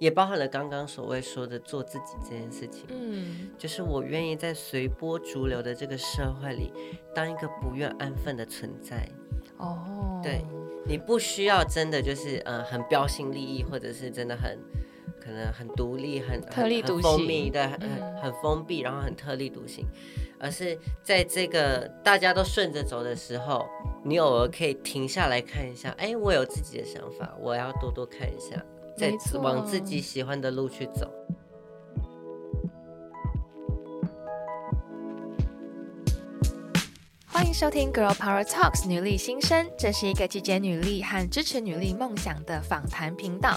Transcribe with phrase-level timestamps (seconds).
[0.00, 2.86] 也包含了刚刚所谓说的做自己这件事情。
[2.88, 6.72] 嗯，就是我愿意在随波逐流的这个社会里，
[7.14, 9.06] 当一个不愿安分的存在。
[9.58, 10.42] 哦，对，
[10.86, 14.58] 你不需要真的就是呃很标新立异，或者是真的很
[15.20, 17.80] 可能很独立、很特立独行、的、很
[18.22, 19.84] 很封闭，然后很特立独行。
[20.38, 23.68] 而是在这个大家都顺着走的时候，
[24.02, 28.64] 你偶尔可以停下来看一下，哎，我有自己的想法，我要多多看一下，
[29.00, 31.10] 再往自己喜欢的路去走。
[37.24, 43.56] 欢迎收听《Girl Power Talks》女力新生，这是一个集结女力和支持女力梦想的访谈频道。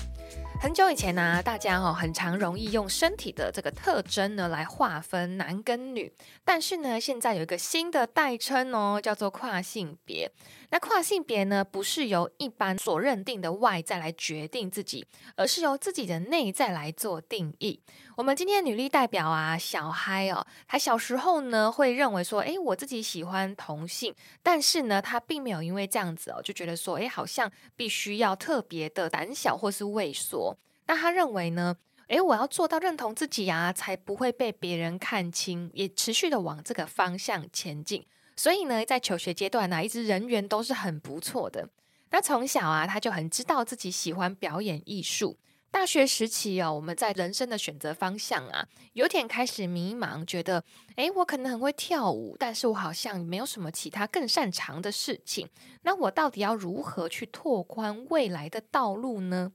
[0.61, 6.09] 很久以前呢、啊，大家哦很常容易用身体的这个特征呢来划分男跟女，
[6.45, 10.31] 但是呢，现在有一个新的代称哦，叫做跨性别。
[10.73, 15.05] 那跨性别呢，不是由一般所认定的外在来决定自己，
[15.35, 17.79] 而是由自己的内在来做定义。
[18.17, 30.57] 我们今天女力代表啊，小嗨哦，她小时候呢会认为说，诶，我自己喜欢同性，但是呢，她并没有因为这样子哦，就觉得说，诶，好像必须要特别的胆小或是畏缩。
[30.87, 38.03] 那她认为呢，诶，我要做到认同自己啊，才不会被别人看轻，也持续的往这个方向前进。
[38.35, 41.69] 所以呢，在求学阶段呢、一直人缘都是很不错的。
[42.11, 45.37] 那从小啊，他就很知道自己喜欢表演艺术。
[45.71, 50.63] 大学时期哦，我们在人生的选择方向啊，有点开始迷茫，觉得，
[50.97, 55.49] 诶，我可能很会跳舞，但是我好像没有什么其他更擅长的事情。
[55.81, 59.53] 那我到底要如何去拓宽未来的道路呢？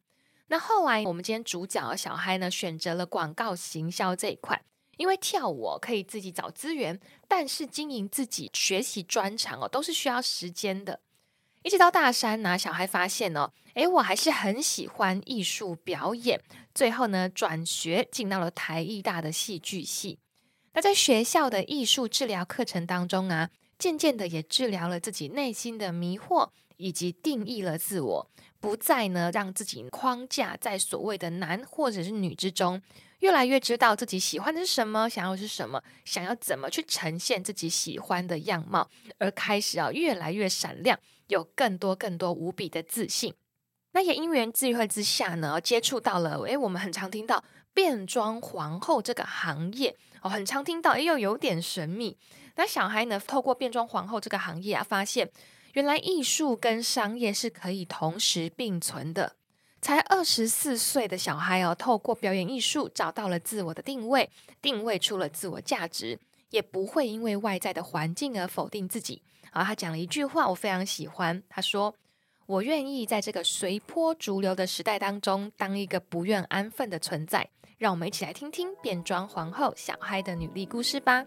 [0.48, 4.60] 那后来，我们今天主角小嗨呢，选择了广告行销这一块。
[4.98, 11.00] 因为跳舞可以自己找资源，但是经营自己学习专长哦，都是需要时间的。
[11.62, 16.40] 一直到大三呢，小孩发现哦，诶，我还是很喜欢艺术表演。
[16.74, 20.18] 最后呢，转学进到了台艺大的戏剧系。
[20.74, 28.30] 那在学校的艺术治疗课程当中啊，渐渐的也治疗了自己内心的迷惑，以及定义了自我，
[28.60, 32.80] 不再呢让自己框架在所谓的男或者是女之中。
[33.20, 43.34] 越来越知道自己喜欢的是什么，想要的是什么，想要怎么去呈现自己喜欢的样貌，而开始啊越来越闪亮，有更多更多无比的自信。
[43.92, 47.42] 那也因缘际会之下呢，接触到了诶，我们很常听到
[47.72, 52.16] 变装皇后这个行业哦，很常听到，诶，又有点神秘。
[52.54, 55.30] 那小孩呢，透过变装皇后这个行业啊，发现
[55.72, 59.37] 原来艺术跟商业是可以同时并存的。
[59.88, 64.28] 才二十四岁的小孩哦，透过表演艺术找到了自我的定位，
[64.60, 66.18] 定位出了自我价值，
[66.50, 69.22] 也不会因为外在的环境而否定自己。
[69.50, 71.42] 然后他讲了一句话，我非常喜欢。
[71.48, 71.94] 他说
[72.44, 77.48] ：“我愿意在这个随波逐流的时代当中，当一个不愿安分的存在。”
[77.78, 81.24] 让我们一起来听听变装皇后小嗨的女力故事吧。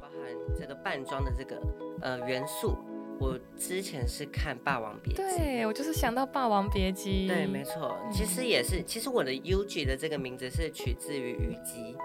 [0.00, 1.60] 包含这个扮装的这个
[2.00, 2.78] 呃元素。
[3.22, 7.26] 我之前是看《霸王别姬》，对，我就是想到《霸王别姬》。
[7.28, 11.96] 对，没错，其实也是，其实我的 Yuji 的这个名字是取自于虞姬。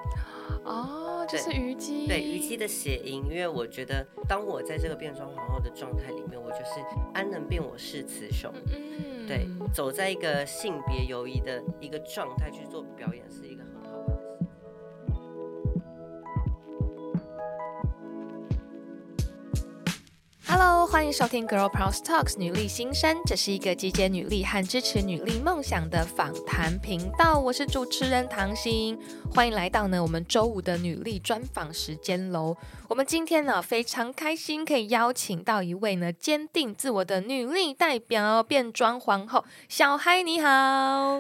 [0.64, 2.06] 哦，就是虞姬。
[2.06, 6.84] 对，虞姬的谐音，因为我觉得，当我在这个变装皇后的状态里面，我就是
[7.14, 8.54] 安能辨我是雌雄。
[8.72, 13.47] 嗯，对，走在一个性别游移的一个状态去做表演是
[20.50, 27.38] Hello，欢迎收听 Girl Power Talks 女力新生，这是一个集结女力和支持女力梦想的访谈频道。
[27.38, 28.98] 我是主持人唐心，
[29.36, 32.56] 欢迎来到呢我们周五的女力专访时间喽。
[32.88, 40.48] 我们今天呢非常开心，可以邀请到一位呢坚定自我的女力代表，变装皇后小嗨，你好。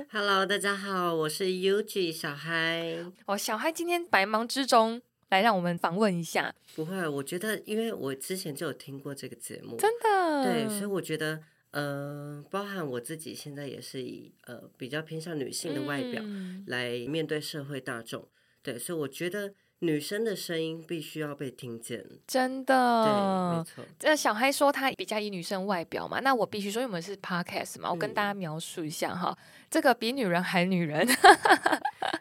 [0.10, 2.96] Hello，大家好，我是 Yuji 小嗨。
[3.26, 5.02] 哦，小嗨今天百忙之中。
[5.30, 6.54] 来，让我们访问一下。
[6.76, 16.24] 不会，我觉得，因为我之前就有听过这个节目，真的，对，所以我觉得，呃，包含我自己现在也是以呃比较偏向女性的外表
[16.68, 18.30] 来面对社会大众，嗯、
[18.64, 19.54] 对，所以我觉得。
[19.82, 23.86] 女生的声音必须要被听见，真的，对，没错。
[24.00, 31.08] 这小嗨说他比较以女生外表嘛，那我必须说，因为我们是 podcast 嘛，我跟大家描述一下哈，嗯、这个比女人还女人。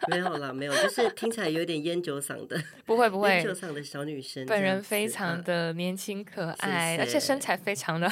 [0.08, 8.08] 没有啦，没有，就是听起来有点烟酒嗓的， 不会不会，烟酒嗓的小女生，本人非常的年轻可爱，而且身材非常的。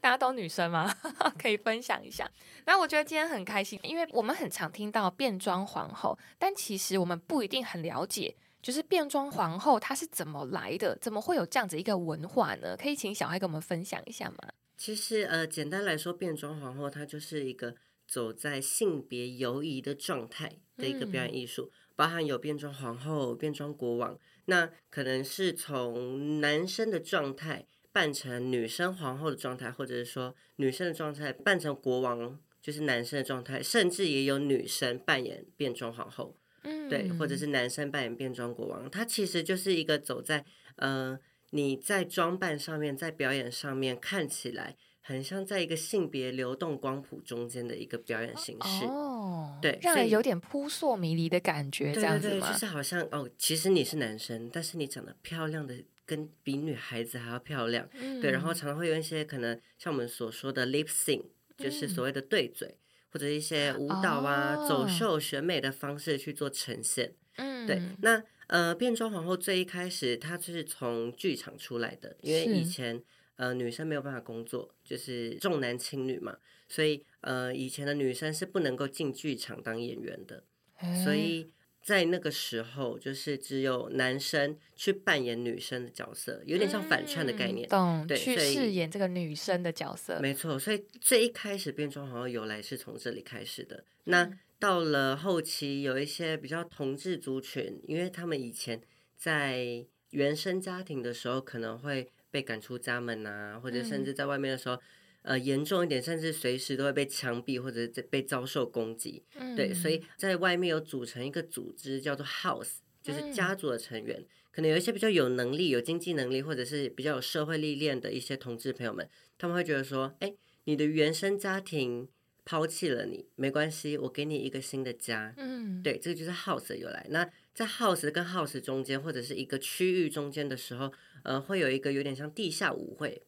[0.00, 0.94] 大家都女生吗？
[1.38, 2.28] 可以分享一下。
[2.64, 12.74] 那我觉得今天很开心，因为我们很常听到变装皇后，但其实我们不一定很了解，就是变装皇后她是怎么来的，怎么会有这样子一个文化呢？
[12.76, 14.36] 可以请小嗨跟我们分享一下吗？
[14.78, 17.74] 其实呃，简单来说，变装皇后她就是一个
[18.06, 40.44] 走在性别游移的状态的一个表演艺术，嗯、包含有变装皇后、变装国王，那可能是从男生的状态扮成女生皇后的状态，或者是说女生的状态扮成国王，就是男生的状态，甚至也有女生扮演变装皇后，嗯，对，或者是男生扮演变装国王，它其实就是一个走在
[40.76, 41.18] 呃
[41.50, 44.76] 你在装扮上面，在表演上面看起来。
[45.06, 52.32] 很像在一个性别流动光谱中间的一个表演形式哦，对，让人有点扑朔迷离的感觉，这样子吗？
[52.32, 55.74] 对对对，就是好像哦，其实你是男生，但是你长得漂亮的
[56.06, 61.22] 跟比女孩子还要漂亮，嗯、对，然后常常会有一些可能像我们所说的 lip sync，
[61.58, 62.78] 就是所谓的对嘴，嗯、
[63.10, 73.02] 或者一些舞蹈啊、哦、走秀、选美的方式去做呈现，嗯，对，那呃，变装皇后最一开始她就是从剧场出来的，因为以前。
[73.36, 76.38] 呃，女生没有办法工作，就是重男轻女嘛，
[76.68, 80.44] 所以呃，以前的女生是不能够进剧场当演员的，
[80.76, 81.50] 欸、所以
[81.82, 88.06] 在那个时候，就是只有男生去扮演女生的角色，有点像反串的概念，嗯、懂？
[88.06, 90.56] 对，去饰演这个女生的角色，没错。
[90.56, 93.84] 所以最一开始变装好像由来是从这里开始的。
[94.04, 98.80] 那到了后期，有一些比较同志族群，因为他们以前
[99.16, 102.08] 在原生家庭的时候，可能会。
[102.34, 104.80] 被赶出家门呐、啊，或者甚至在外面的时候，嗯、
[105.22, 109.22] 呃，严重一点，甚至随时都会被枪毙或者被遭受攻击。
[109.36, 119.08] 嗯、对，所以在外面有组成一个组织叫做 House，就是家族的成员，嗯、可能有一些比较有能力、有经济能力，或者是比较有社会历练的一些同志朋友们，
[119.38, 120.34] 他们会觉得说，哎，
[120.64, 122.08] 你的原生家庭
[122.44, 125.32] 抛弃了你，没关系，我给你一个新的家。
[125.36, 127.06] 嗯，对，这个就是 House 的由来。
[127.10, 130.92] 那在 House 跟 House 中间，或者是一个区域中间的时候。
[131.24, 133.22] 呃，会有一个有点像地下舞会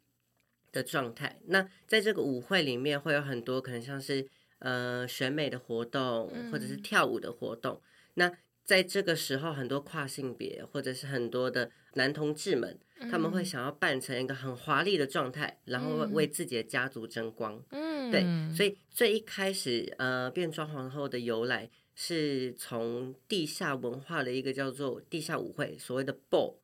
[0.71, 1.41] 的状态。
[1.47, 4.29] 那在这个舞会里面，会有很多可能像是
[4.59, 7.77] 呃选美的活动，或者是跳舞的活动。
[7.77, 7.81] 嗯、
[8.17, 8.33] 那
[8.67, 17.59] 在这个时候，很多跨性别或者是很多的男同志们，嗯、他们会想要扮成一个很华丽的状态，然后为自己的家族争光。
[17.71, 18.27] 嗯，对。
[18.55, 26.55] 所以最一开始，呃，变装皇后的由来是从地下文化的一个叫做地下舞会，所谓的 ball。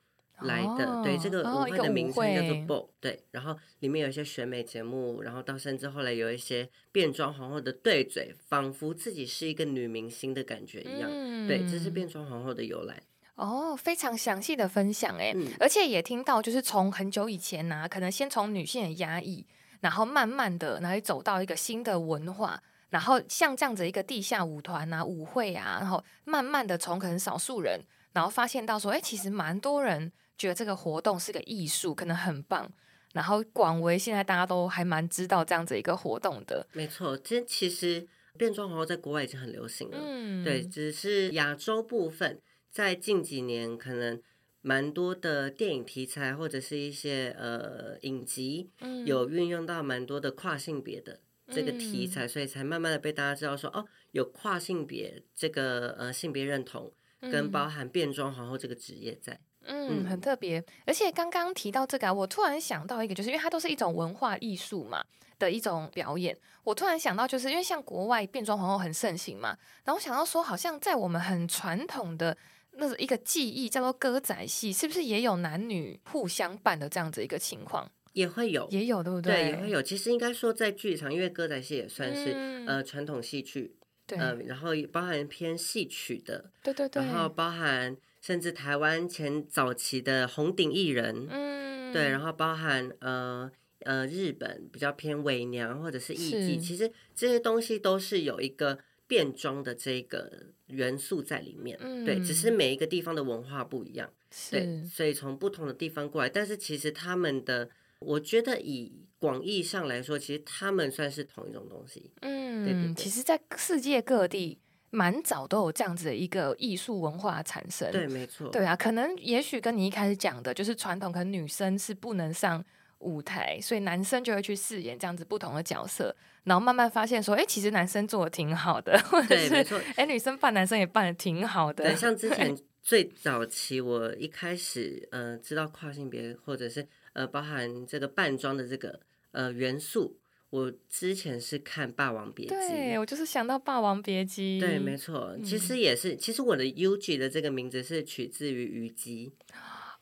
[0.42, 13.00] 来的，哦、对，这个舞会的名称叫做 Ball，对，然后里面有一些选美节目，然后到甚至后来有一些变装皇后的对嘴，仿佛自己是一个女明星的感觉一样，嗯、对，这是变装皇后的由来。
[13.36, 19.46] 哦，非常详细的分享哎，嗯、而且也听到就是从很久以前呢、啊，可能先从女性的压抑，
[19.80, 22.60] 然后慢慢的，然后走到一个新的文化，
[22.92, 27.80] 然后像这样子一个地下舞团啊、舞会啊，然后慢慢的从可能少数人，
[28.12, 30.12] 然后发现到说，哎，其实蛮多人。
[30.38, 32.68] 觉得这个活动是个艺术，可能很棒。
[33.12, 36.66] 然后广为现在大家都还蛮知道这样子一个活动的。
[36.72, 39.98] 没错，这其实变装皇后在国外已经很流行了。
[40.00, 42.40] 嗯，对，只是亚洲部分
[42.70, 44.20] 在近几年可能
[44.62, 48.70] 蛮多的电影题材或者是一些呃影集，
[49.04, 51.20] 有运用到蛮多的跨性别的
[51.52, 59.38] 这个题材，嗯、所以才慢慢的被大家知道说哦，有跨性别这个呃性别认同跟包含变装皇后这个职业在。
[59.64, 65.04] 嗯，很特别，而且刚刚提到这个啊，我突然想到一个，就是因为它都是一种文化艺术嘛
[65.38, 66.36] 的一种表演。
[66.64, 72.36] 我突然想到，就是因为像国外变装皇后很盛行嘛，然后想到说，好像在我们很传统的
[72.72, 77.88] 那一个技艺叫做歌仔戏，是不是也有男女互相扮的这样子一个情况？
[78.12, 79.34] 也会有，也有，对不对？
[79.34, 79.82] 对，也会有。
[79.82, 83.76] 其实应该说，在剧场，因为歌仔戏也算是、嗯、呃传统戏剧，
[84.08, 87.96] 呃，然后也包含偏戏曲的，对对对，然后包含。
[88.22, 93.50] 甚至台湾前早期的红顶艺人，嗯，对，然后包含呃
[93.80, 98.78] 呃日本比较偏伪娘或者是艺妓，其实这些东西都是有一个
[99.08, 100.30] 变装的这个
[100.68, 104.08] 元素在里面，嗯，对，只是每一个地方的文化不一样，
[104.52, 107.68] 对，所以从不同的地方过来，但是其实他们的，
[108.02, 114.58] 我觉得以广义上来说，其实他们算是同一种东西，嗯，对对对，其实，在世界各地。
[114.94, 122.62] 蛮早都有这样子的一个艺术文化产生，对，没错，对啊，可能也许跟你一开始讲的，就是传统，可能女生是不能上
[122.98, 129.54] 舞台，所以男生就会去饰演这样子不同的角色，然后慢慢发现说，哎，其实男生做的挺好的，或者是
[129.96, 131.84] 哎，女生扮男生也扮的挺好的。
[131.84, 139.00] 对，像 之前最早期，我一开始呃知道跨性别，或者是呃包含这个扮装的这个
[139.32, 140.18] 呃元素。
[140.50, 144.58] 我之前是看《霸王别姬》，对，我就是想到《霸王别姬》。
[144.60, 149.32] 对，没错，其实也是，嗯、其实我的 Yuji 的这个名字是取自于虞姬。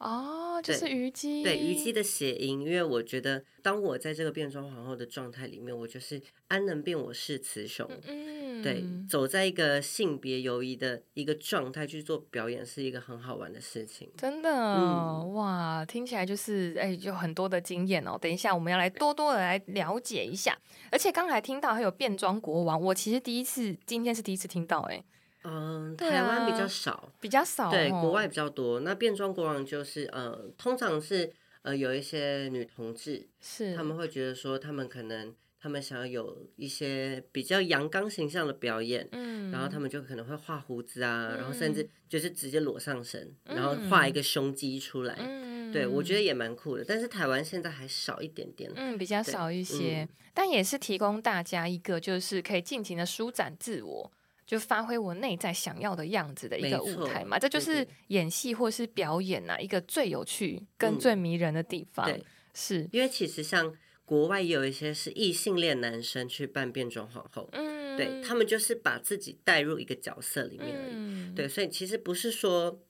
[0.00, 14.10] 哦，就是虞姬，对虞姬的谐音，因为我觉得当我在这个变装皇后的状态里面，我就是安能辨我是雌雄，嗯，对，走在一个性别游移的一个状态去做表演，是一个很好玩的事情。
[14.16, 18.18] 真的，嗯、哇，听起来就是哎，有很多的经验哦。
[18.20, 20.58] 等一下我们要来多多的来了解一下，
[20.90, 25.02] 而且刚才听到还有变装国王，我其实第一次今天是第一次听到，哎。
[25.42, 28.80] 嗯，台湾比较少，比较少，对，国外比较多。
[28.80, 46.84] 那变装国王就是，呃，通常是呃有一些女同志，是他们会觉得说，他们可能他们想要有一些比较阳刚形象的表演，嗯，然后他们就可能会画胡子啊，然后甚至就是直接裸上身，然后画一个胸肌出来，嗯，对我觉得也蛮酷的。
[46.84, 54.12] 但是台湾现在还少一点点，嗯，比较少一些，但也是提供大家一个就是可以尽情的舒展自我。
[54.46, 62.04] 就发挥我内在想要的样子的一个舞台嘛，这就是演戏或是表演呐、啊，一个最有趣跟最迷人的地方。
[62.06, 63.72] 嗯、对，是因为其实像
[64.10, 70.94] 国外也有一些是异性恋男生去扮变装皇后，嗯，对他们就是把自己带入一个角色里面而已。
[70.94, 72.82] 嗯、对，所以其实不是说、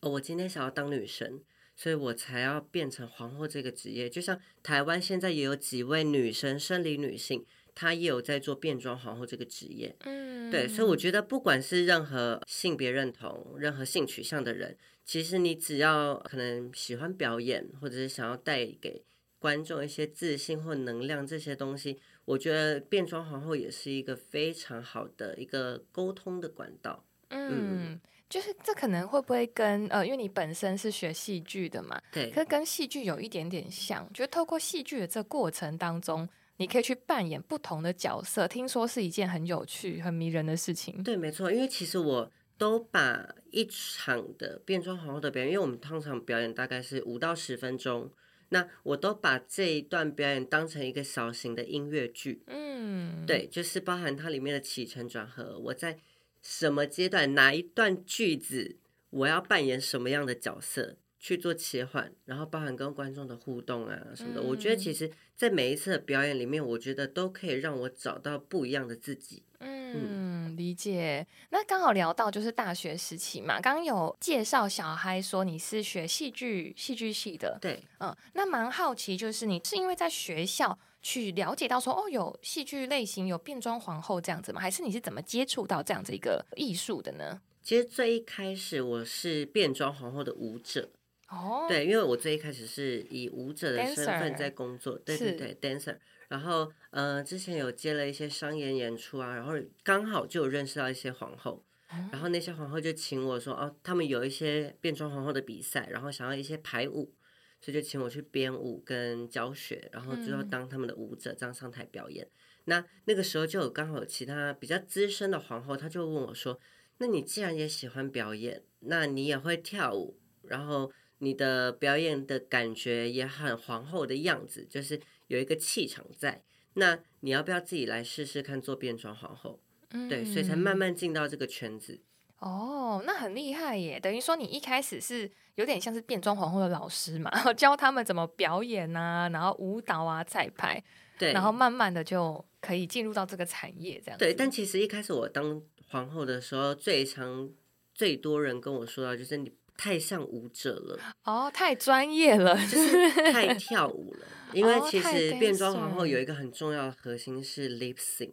[0.00, 1.42] 哦、我今天想要当女生，
[1.74, 4.08] 所以我才要变成皇后这个职业。
[4.08, 7.44] 就像台湾现在也有几位女生，生理女性。
[7.76, 19.02] 她也有在做变装皇后这个职业，嗯，对，所以我觉得不管是任何性别认同、任何性取向的人，其实你只要可能喜欢表演，或者是想要带给
[19.44, 27.04] 观众一些自信或能量这些东西，我觉得变装皇后也是一个非常好的一个沟通的管道。
[27.28, 36.26] 嗯，嗯，就是这可能会不会跟呃，因为你本身是学戏剧的嘛，对，可是跟戏剧有一点点像，觉得透过戏剧的这过程当中。
[36.56, 41.02] 你可以去扮演不同的角色，听说是一件很有趣、很迷人的事情。
[41.02, 48.08] 对，没错，因为其实我都把一场的变装皇后的表演，因为我们通常表演大概是五到十分钟，
[48.54, 52.44] 那我都把这一段表演当成一个小型的音乐剧。
[52.46, 55.98] 嗯，对，就是包含它里面的起承转合，我在
[56.40, 58.76] 什么阶段、哪一段句子，
[59.10, 60.96] 我要扮演什么样的角色。
[61.26, 69.42] 去做切换，然后包含跟观众的互动啊什么的，嗯、我觉得其实，在每一次的表演里面，我觉得都可以让我找到不一样的自己。
[69.64, 71.26] 嗯，嗯，理解。
[71.50, 84.60] 那刚好聊到就是大学时期嘛，刚刚有介绍小嗨说你是学戏剧戏剧系的，对，嗯，那蛮好奇，就是你是因为在学校去了解到说哦，有戏剧类型有变装皇后这样子吗？
[84.60, 87.40] 还是你是怎么接触到这样子一个艺术的呢？
[87.62, 90.90] 其实最一开始我是变装皇后的舞者。
[91.30, 95.96] 哦，对，因为我最一开始是以舞者的身份在工作，对对对，dancer。
[96.28, 99.52] 然后，呃，之前有接了一些商演演出啊，然后
[99.82, 101.64] 刚好就有认识到一些皇后，
[102.10, 107.12] 然后那些皇后就请我说，哦，他们有一些变装皇后的比赛，然后想要一些排舞，
[107.60, 112.26] 所以就请我去编舞跟教学，然后最后当他们的舞者，这样上台表演。
[112.64, 116.58] 那那个时候就有刚好有其他比较资深的皇后，她就问我说，
[116.98, 120.90] 那你既然也喜欢表演，那你也会跳舞，然后。
[121.18, 126.42] 你的表演的感觉也很皇后的样子，就是有一个气场在。
[126.74, 129.60] 那你要不要自己来试试看做变装皇后？
[129.90, 132.00] 嗯，对，所以才慢慢进到这个圈子。
[132.40, 134.00] 哦，那很厉害耶！
[134.00, 140.82] 等于说你一开始是有点像是变装皇后的老师嘛， 然后教他们怎么表演啊，然后舞蹈啊、彩排，
[141.16, 144.18] 对，然后慢慢的就可以进入到这个产业这样。
[144.18, 147.48] 对，但其实一开始我当皇后的时候，最常
[147.94, 149.52] 最多人跟我说到就是你。
[149.76, 154.26] 太像舞者了哦，太专业了，就是太 跳舞了。
[154.52, 158.30] 因为其实变装皇后有一个很重要的核心是 lip sync，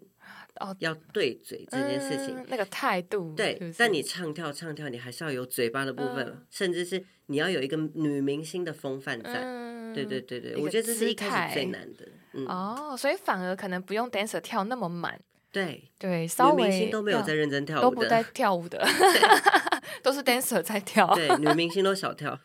[0.59, 3.57] 哦，要对嘴这件事情，嗯、那个态度对。
[3.57, 9.41] 是是，但你唱跳唱跳，你还是要有嘴巴的部分，嗯、甚至是你要有一个女明星的风范在。
[9.41, 12.07] 嗯、对对对对，我觉得这是一开始最难的。
[12.33, 15.19] 嗯、哦，所以反而可能不用 dancer 跳那么满。
[15.51, 19.21] 对对，稍微女明星都没有在认真跳舞，都不在跳舞的，对
[20.01, 21.13] 都是 dancer 在跳。
[21.13, 22.39] 对，女明星都小跳。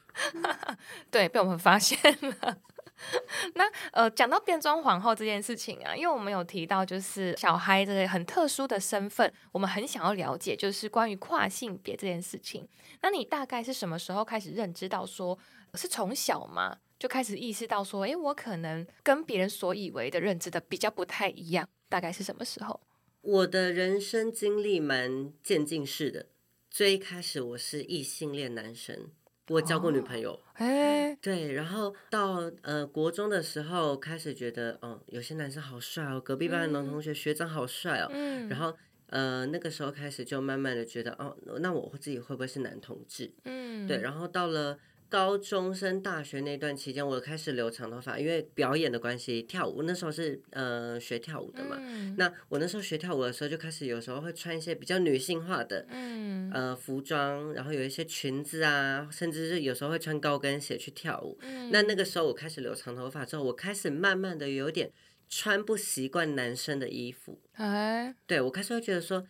[1.11, 2.59] 对，被我们发现了。
[3.55, 12.67] 那呃，讲到变装皇后这件事情啊，因为我们有提到，就是小孩这个很特殊的身份，我们很想要了解，就是关于跨性别这件事情。
[13.03, 15.39] 那你大概是什么时候开始认知到说，
[15.75, 16.79] 是从小吗？
[16.99, 22.81] 就开始意识到说，诶，我可能跟别人所以为的认知的比较不太一样，大概是什么时候？
[23.27, 26.27] 我的人生经历蛮渐进式的。
[26.71, 29.11] 最一开始我是异性恋男生，
[29.49, 30.41] 我交过女朋友。
[30.53, 38.09] 哎、哦，对，然后到呃国中的时候，开始觉得，哦，有些男生好帅哦，隔壁班的男同学、嗯、学长好帅哦。
[38.13, 38.49] 嗯。
[38.49, 38.73] 然后
[39.09, 43.33] 呃那个时候开始就慢慢的觉得，哦，那我自己会不会是男同志？
[43.43, 43.89] 嗯。
[43.89, 44.79] 对，然后到了
[45.09, 51.77] 高中升大学那段期间，我开始留长头发，因为表演的关系，跳舞那时候是呃学跳舞的嘛。
[51.81, 61.39] 嗯、那我那时候学跳舞的时候，就开始有时候会穿一些比较女性化的、嗯、呃服装，然后有一些裙子啊，甚至是有时候会穿高跟鞋去跳舞。
[61.43, 64.91] 嗯、那那个时候我开始留长头发之后，我开始慢慢的有点
[65.29, 67.41] 穿不习惯男生的衣服。
[67.53, 69.25] 哎，对，我开始会觉得说。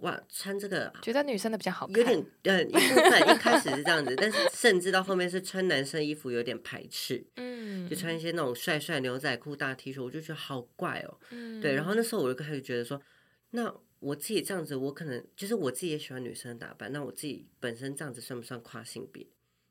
[0.00, 13.00] 哇，穿这个觉得女生的比较好看，有点嗯一部分一开始是这样子，但是甚至到后面是穿男生衣服有点排斥， 嗯，就穿一些那种帅帅牛仔裤、大 T 恤，我就觉得好怪哦，嗯，对，然后那时候我就开始觉得说，
[13.50, 19.26] 那我自己这样子，我可能就是我自己也喜欢女生打扮，那我自己本身这样子算不算跨性别？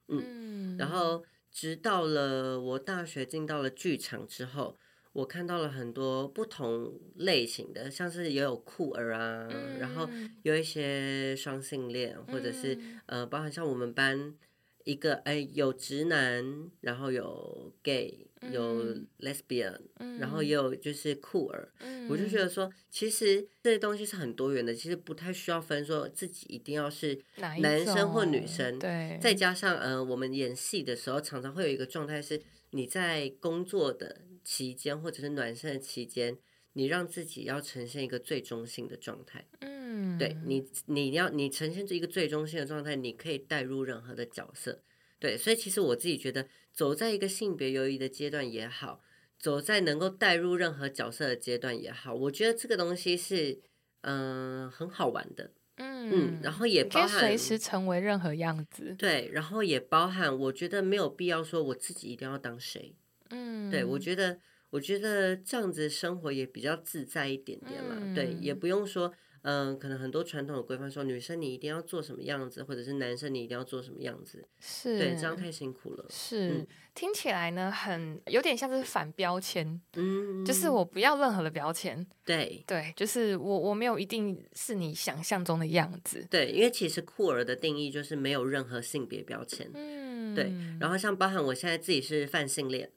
[0.09, 4.77] 嗯，嗯，然后直到了我大学进到了剧场之后。
[5.11, 10.07] 我看到了很多不同类型的，像是也有酷儿啊，嗯、然后
[10.43, 14.35] 有一些双性恋，或者是、嗯、呃，包含像我们班
[14.83, 18.85] 一个哎，有直男，然后有 gay，有
[19.19, 21.73] lesbian，、嗯、然后也有就是酷儿。
[21.79, 27.19] 嗯、我就觉得说，其实这些东西是很多元的，其实不太需要分说自己一定要是
[27.61, 28.77] 男生或女生。
[28.77, 32.39] 对，再加上呃，我们演戏的时候常常会有一个状态是，
[32.69, 34.21] 你在工作的。
[34.49, 36.35] 期间或者是暖身的期间，
[36.73, 39.45] 你让自己要呈现一个最中性的状态。
[39.61, 44.81] 嗯，对你，你要你呈现这一个最中性的状态，你可以带入任何的角色。
[45.19, 49.03] 对，所以其实我自己觉得，走在一个性别游移的阶段也好，
[49.37, 53.59] 走在能够带入任何角色的阶段也好，我觉得这个东西是
[54.01, 55.51] 嗯、呃、很好玩的。
[55.75, 58.95] 嗯嗯，然后也包含随时成为任何样子。
[58.97, 62.95] 对，然后也包含我觉得没有必要说我自己一定要当谁。
[63.29, 67.97] 嗯，对，我觉得，我觉得这样子生活也比较自在一点点嘛。
[67.99, 76.05] 嗯、对，也不用说，嗯、呃，可能很多传统的规范说女生你一定要做什么样子，或者是男生你一定要做什么样子，是，对，这样太辛苦了。
[76.09, 82.05] 是，嗯、听起来呢，很有点像是反标签，嗯，就是我不要任何的标签。
[82.25, 86.25] 对，对，就是我我没有一定是你想象中的样子。
[86.29, 89.69] 对，因为其实酷儿的定义就是没有任何性别标签。
[89.73, 90.51] 嗯，对。
[90.79, 92.91] 然后像包含我现在自己是泛性恋。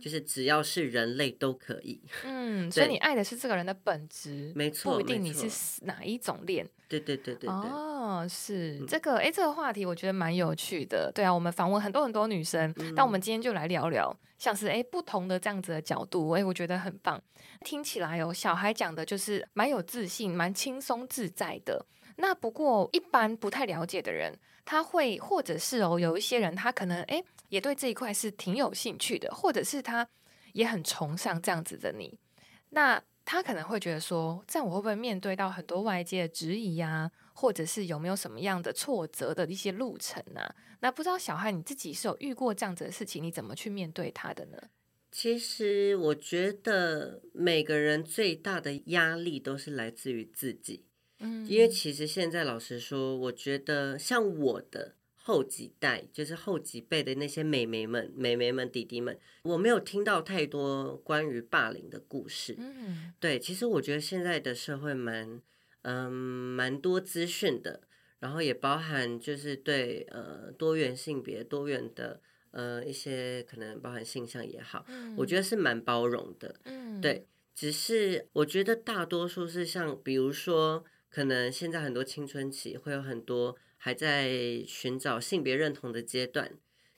[0.00, 17.22] 就是只要是人类都可以， 嗯，所以你爱的是这个人的本质，没错，不一定你是哪一种恋，对对对对哦，是这个，哎，这个话题我觉得蛮有趣的，对啊，我们访问很多很多女生，那我们今天就来聊聊，像是哎不同的这样子的角度，哎，我觉得很棒，
[17.64, 21.86] 听起来哦，小孩讲的就是蛮有自信、蛮轻松自在的。
[22.18, 24.32] 那不过一般不太了解的人，
[24.66, 27.24] 他会或者是哦，有一些人他可能哎。
[27.48, 30.04] 也对这一块是挺有兴趣的，或者是他
[30.52, 32.18] 也很崇尚这样子的你，
[32.70, 37.08] 那他可能会觉得说，这样我会不会面对到很多外界的质疑呀？
[37.32, 40.40] 或者是有没有什么样的挫折的一些路程呢？
[40.80, 44.58] 那不知道小孩你自己是有遇过这样子的事情，你怎么去面对他的呢？
[45.12, 50.85] 其实我觉得每个人最大的压力都是来自于自己，
[51.18, 54.94] 嗯，因为其实现在老实说，我觉得像我的。
[55.28, 62.54] 后几代就是后几辈的那些妹妹们、妹妹们、弟弟们，我没有听到太多关于霸凌的故事。
[62.56, 65.42] 嗯，对，其实我觉得现在的社会蛮，
[65.82, 67.80] 嗯，蛮多资讯的，
[68.20, 72.20] 然后也包含就是对呃多元性别、多元的
[72.52, 76.54] 呃一些可能包含性向也好，嗯，我觉得是蛮包容的。
[76.66, 83.56] 嗯，对，只是我觉得大多数是像比如说，可能现在很多青春期会有很多。
[83.78, 86.50] 还在寻找性别认同的阶段，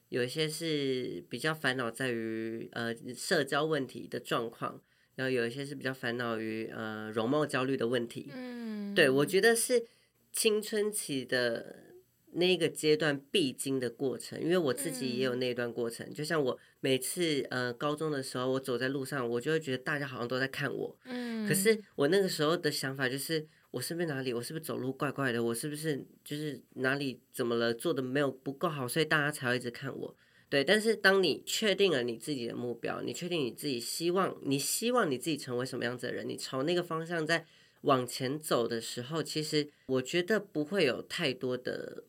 [0.08, 4.80] 有一些是比较烦恼在于呃社交问题的状况，
[5.16, 8.30] 然后有一些是比较烦恼于呃容貌焦虑的问题。
[8.32, 9.84] 嗯，对，我觉得是
[10.32, 11.84] 青春期的
[12.32, 16.06] 那个阶段必经的过程，因为我自己也有那段过程。
[16.06, 20.96] 嗯，就像我每次呃高中的时候，我走在路上，我就会觉得大家好像都在看我。
[21.04, 23.46] 嗯，可是我那个时候的想法就是。
[23.70, 24.33] 我是不是哪里？
[24.33, 25.42] 我是不是走路怪怪的？
[25.42, 27.74] 我是不是就是哪里怎么了？
[27.74, 30.16] 做的没有不够好，所以大家才会一直看我。
[30.48, 37.44] 对，但是当你确定了你自己的目标，你确定你自己希望，你希望你自己成为什么样子的人，你朝那个方向在
[37.83, 42.04] 往前走的时候，其实我觉得不会有太多的。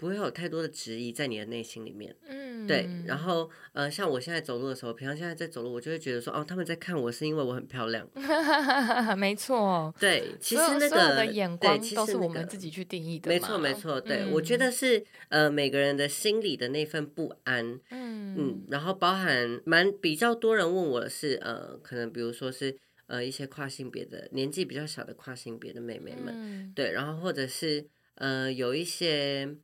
[0.00, 2.88] 不会有太多的质疑在你的内心里面，嗯，对。
[3.04, 8.08] 然后，呃，像我现在走路的时候，平常现在在走路，我就会觉得说，哦，他们在看我是因为我很漂亮。
[9.18, 13.28] 没错，对，其实那个的眼光都是我们自己去定义的。
[13.28, 22.74] 没错，没错，对，我觉得是呃每个人的心里的那份不安，嗯嗯，然后包含蛮比较多人问我的是，呃，可能比如说是
[23.06, 29.56] 呃一些跨性别的年纪比较小的跨性别的妹妹们，对，然后或者是呃有一些。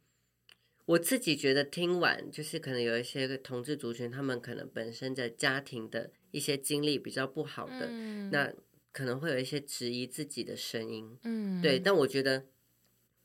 [0.87, 8.53] 我自己觉得听完，就是可能有一些同志族群，他们可能本身的家庭的一些经历比较不好的，嗯、那
[8.92, 11.18] 可能会有一些质疑自己的声音。
[11.25, 11.79] 嗯，对。
[11.79, 12.46] 但我觉得，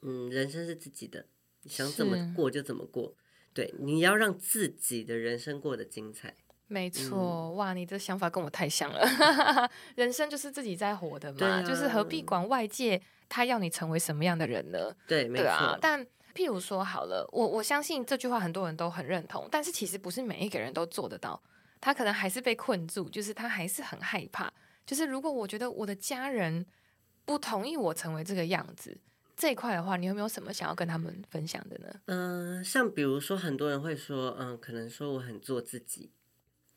[0.02, 1.28] 嗯，人生是自己的，
[1.65, 3.15] 想怎么过就怎么过。
[3.54, 6.36] 对，你要让自己的人生过得精彩。
[6.67, 9.06] 没错，嗯、哇，你这想法跟我太像了。
[9.95, 14.95] 人生就是自己在活的嘛，啊、就是何必管外界他要你成为什么样的人呢？
[15.06, 15.50] 对，没错。
[15.50, 21.41] 啊、但譬如说好了，我我相信这句话很多人都很认同，但是其实不是每一个人都做得到。
[21.80, 24.54] 他可能还是被困住，就是他还是很害怕。
[24.86, 26.65] 就是如果我觉得我的家人
[27.26, 28.96] 不同意我成为这个样子，
[29.36, 32.02] 这一块的话，你有没有什么想要跟他们分享的呢？
[32.06, 36.12] 嗯、像比如说很多人会说，嗯，可能说我很做自己。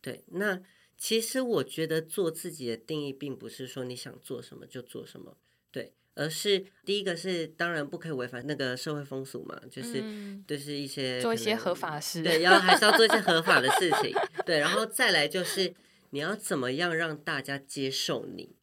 [0.01, 0.61] 对，那
[0.97, 5.37] 其实我觉得做自己的定义，并不是说你想做什么就做什么。
[5.71, 5.93] 对。
[6.15, 14.15] 而是第一个是当然不可以违反那个社会风俗嘛，就是、嗯、就是一些做一些合法事，对，要还是要做一些合法的事情，
[14.47, 15.75] 对，然后再来就是
[16.11, 18.55] 你要怎么样让大家接受你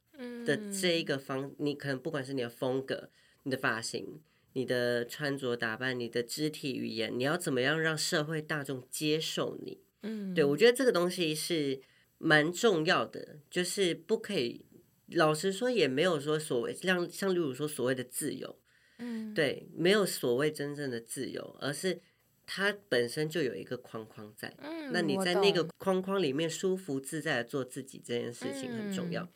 [0.45, 3.09] 的这一个方，嗯、你可能不管是你的风格、
[3.43, 4.21] 你的发型、
[4.53, 9.79] 你的穿着打扮、你的肢体语言，你要怎么样让社会大众接受你？
[10.03, 11.81] 嗯，对，我觉得这个东西是
[12.17, 14.65] 蛮重要的，就是不可以。
[15.13, 18.57] 老实说，也没有说所谓像像例如说所谓的自由，
[18.99, 22.01] 嗯，对，没有所谓真正的自由，而是
[22.45, 29.27] 它本身就有一个框框在，嗯，那你在那个框框里面舒服自在的做自己这件事情很重要。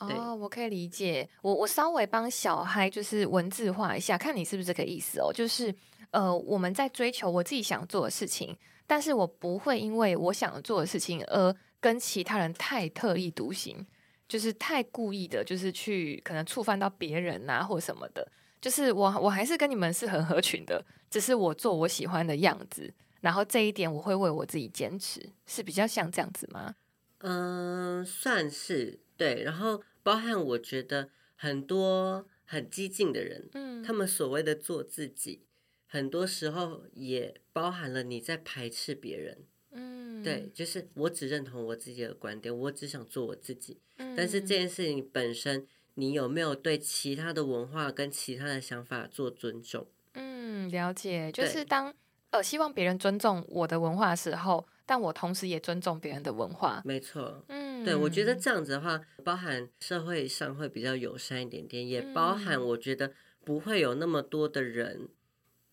[0.00, 5.72] 嗯、哦，我可以理解，我我稍微帮小孩就是文字化一下，看你是不是这个意思哦，就是
[6.10, 13.86] 呃，我们在追求我自己想做的事情，但是我不会因为我想做的事情而跟其他人太特立独行。
[14.34, 18.28] 就是太故意的，就是去可能触犯到别人啊，或什么的。
[18.60, 26.74] 就是我我还是跟你们是很合群的，只是我做我喜欢的样子，然后这一点我会为我自己坚持，是比较像这样子吗？
[27.18, 29.44] 嗯，算是对。
[29.44, 35.46] 然后包含我觉得很多很激进的人，嗯，他们所谓的做自己，
[35.86, 39.44] 很多时候也包含了你在排斥别人。
[39.74, 43.78] 嗯，对，就是我只认同我自己的观点，我只想做我自己。
[43.98, 49.86] 嗯，但是这件事情本身，你有没有对其他的文化跟其他的想法做尊重？
[50.14, 51.92] 嗯，了解，就是当
[52.30, 56.80] 呃希望别人尊重我的文化的时候，但我同时也尊重别人的文化。
[56.84, 63.12] 没错，嗯，对，我觉得这样子的话，包含社会上会比较友善一点点，也包含我觉得
[63.44, 65.08] 不会有那么多的人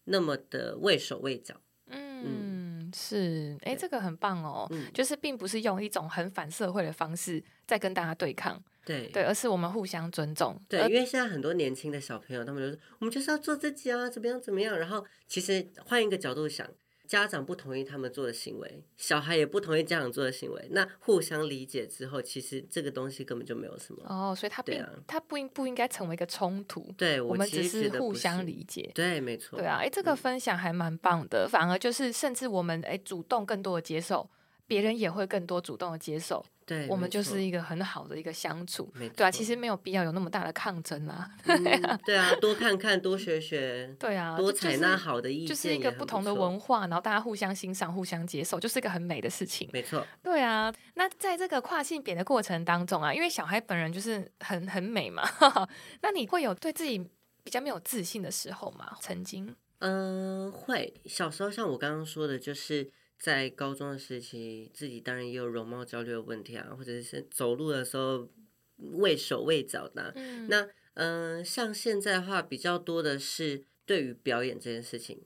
[0.06, 1.62] 那么的畏手畏脚。
[1.86, 2.24] 嗯。
[2.26, 10.60] 嗯是，哎，这个很棒哦，嗯、就是并不是用一种很反社会的方式在跟大家对抗，对对，而是我们互相尊重。
[10.68, 14.78] 对，因为现在很多年轻的小朋友，他们就说，我们就是要做自己啊，怎么样怎么样。
[14.78, 16.68] 然后，其实换一个角度想。
[17.12, 34.30] 家长不同意他们做的行为，小孩也不同意家长做的行为，那互相理解之后，其实这个东西根本就没有什么哦，所以他并、啊、他不应不应该成为一个冲突，对，我，我们只是互相理解，对，没错，对啊，哎，这个分享还蛮棒的，嗯、反而就是甚至我们哎主动更多的接受。
[34.67, 50.74] 别人也会更多主动的接受，对，我们就是一个很好的一个相处，对啊，其实没有必要有那么大的抗争啊，嗯、对啊，多看看，多学学，对啊，多采纳好的意见，就是一个不同的文化，然后大家互相欣赏、互相接受，就是一个很美的事情，没错，对啊。
[50.94, 55.28] 那在这个跨性别的过程当中啊，因为小孩本人就是很很美嘛，
[56.02, 57.06] 那你会有对自己
[57.44, 58.96] 比较没有自信的时候吗？
[59.02, 62.90] 曾经，嗯、呃，会，小时候像我刚刚说的，就是。
[63.22, 68.28] 在高中的时期，自己当然也有容貌焦虑的问题啊，或者是走路的时候
[68.94, 70.12] 畏手畏脚的。
[70.16, 75.22] 嗯、那嗯、呃，像现在的话，比较多的是对于表演这件事情，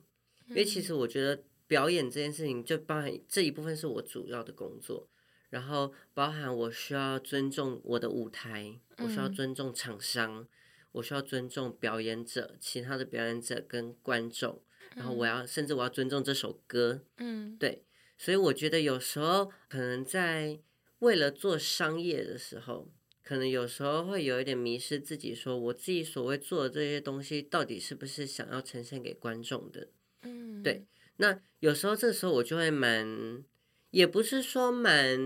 [0.48, 5.08] 因为其实我觉得表演这件事情就包含这一部分是我主要的工作，
[5.48, 10.48] 然后包含我需要尊重我的舞台，我需要尊重厂商，嗯、
[10.92, 14.60] 我需要尊重表演者，其他的表演者跟观众。
[14.94, 17.82] 然后我要，甚至我要尊重这首歌，嗯，对，
[18.18, 20.58] 所以我觉得有时候可能在
[21.00, 22.88] 为了做商业的时候，
[23.22, 29.88] 可能有时候会有一点迷失自己，说我自己所谓做的这些东西，到底是不是想要呈现给观众的？
[30.22, 30.86] 嗯，对。
[31.18, 33.44] 那有时候这时候我就会蛮，
[33.90, 35.16] 也不是说蛮，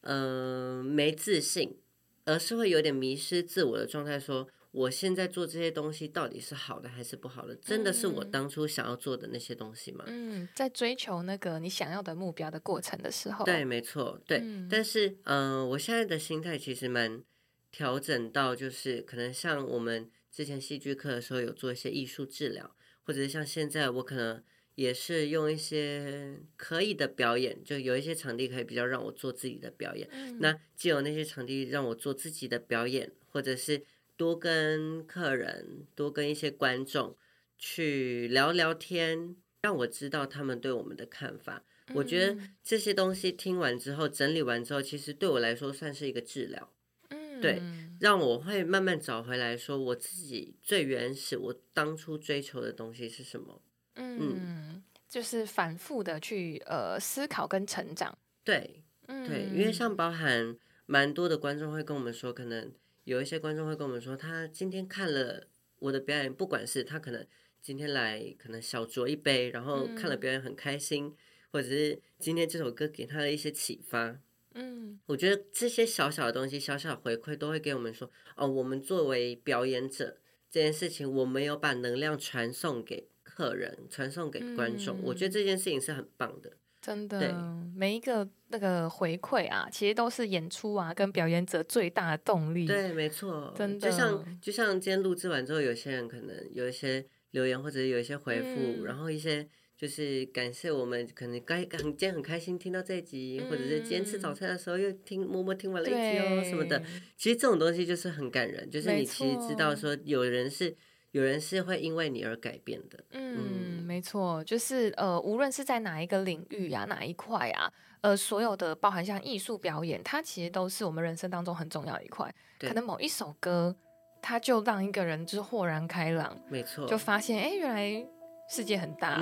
[0.00, 1.78] 嗯、呃，没自信，
[2.24, 4.48] 而是会有点迷失自我的状态，说。
[4.74, 7.54] 我现在做这些东西到底是好的还是不好的？
[7.54, 10.04] 真的是我当初想要做的那些东西吗？
[10.08, 14.38] 嗯，在追求那个你想要的目标的过程的时候，对，没错，对。
[14.42, 17.22] 嗯、但是，嗯、呃，我现在的心态其实蛮
[17.70, 24.42] 调整到，就是可能像我们之前戏剧课的时候有做一些艺术治疗，或者是像现在我可能
[24.74, 30.08] 也是用一些可以的表演，就有一些场地可以比较让我做自己的表演。
[30.10, 33.80] 嗯、那既有那些场地让我做自己的表演，或者是
[34.16, 37.16] 多跟客人、多跟一些观众
[37.58, 41.62] 去聊聊天，让我知道他们对我们的看法。
[41.88, 46.72] 嗯、我觉得这些东西听完之后、整理完之后，其实对我来说算是一个治疗。
[47.10, 47.62] 嗯，对，
[48.00, 53.60] 让我会慢慢找回来说我自己最原始、我当初追求的东西是什么。
[53.96, 58.16] 嗯，就是反复的去呃思考跟成长。
[58.42, 62.72] 对，嗯，对，因为像包含蛮多的观众会跟我们说，可能
[63.04, 65.46] 有一些观众会跟我们说，他今天看了
[65.78, 67.26] 我的表演，不管是他可能
[67.62, 71.16] 今天来可能小酌一杯，然后看了表演很开心，嗯、
[71.52, 74.18] 或者是今天这首歌给他的一些启发。
[74.54, 80.18] 嗯，我觉得这些小小的东西、小小的回馈，都会给我们说，哦，我们作为表演者
[80.50, 83.08] 这件事情，我们有把能量传送给。
[83.24, 86.52] 客人传送给观众，嗯，我觉得这件事情是很棒的，
[86.84, 87.34] 真的。
[87.74, 92.66] 每一个那个回馈啊，其实都是演出啊跟表演者最大的动力。
[92.66, 93.90] 对，没错，真的。
[93.90, 106.82] 就像就像今天录制完之后，有些人可能有一些留言，或者有一些回复，嗯，然后一些就是感谢我们，可能该很今天很开心听到这一集，嗯，或者是今天吃早餐的时候又听默默听完了一集哦什么的。
[107.16, 110.76] 其实这种东西就是很感人，就是你其实知道说有人是。
[111.14, 122.28] 有人是会因为你而改变的，嗯，嗯没错，就是呃，无论是在哪一个领域啊，哪一块啊，呃，所有的包含像艺术表演，它其实都是我们人生当中很重要的一块。
[122.58, 123.76] 可能某一首歌，
[124.20, 128.06] 它就让一个人就是豁然开朗，没错，就发现哎，原来
[128.48, 129.20] 世界很大，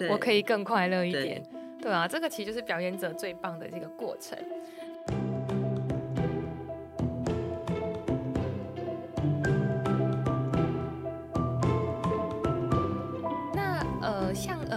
[0.00, 1.42] 嗯、 我可以更快乐一点，
[1.80, 4.38] 对，对啊，这个其实就是表演者最棒的这个过程。